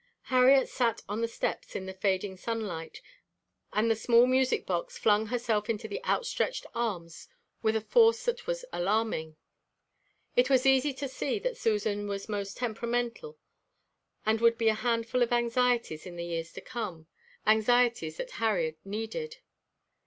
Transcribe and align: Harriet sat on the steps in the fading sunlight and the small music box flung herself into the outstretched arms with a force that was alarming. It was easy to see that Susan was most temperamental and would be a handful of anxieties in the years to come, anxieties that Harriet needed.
Harriet 0.33 0.67
sat 0.67 1.03
on 1.07 1.21
the 1.21 1.27
steps 1.27 1.75
in 1.75 1.85
the 1.85 1.93
fading 1.93 2.35
sunlight 2.35 3.03
and 3.71 3.91
the 3.91 3.95
small 3.95 4.25
music 4.25 4.65
box 4.65 4.97
flung 4.97 5.27
herself 5.27 5.69
into 5.69 5.87
the 5.87 6.03
outstretched 6.05 6.65
arms 6.73 7.27
with 7.61 7.75
a 7.75 7.81
force 7.81 8.25
that 8.25 8.47
was 8.47 8.65
alarming. 8.73 9.35
It 10.35 10.49
was 10.49 10.65
easy 10.65 10.91
to 10.95 11.07
see 11.07 11.37
that 11.41 11.55
Susan 11.55 12.07
was 12.07 12.27
most 12.27 12.57
temperamental 12.57 13.37
and 14.25 14.41
would 14.41 14.57
be 14.57 14.69
a 14.69 14.73
handful 14.73 15.21
of 15.21 15.31
anxieties 15.31 16.07
in 16.07 16.15
the 16.15 16.25
years 16.25 16.51
to 16.53 16.61
come, 16.61 17.05
anxieties 17.45 18.17
that 18.17 18.31
Harriet 18.31 18.79
needed. 18.83 19.37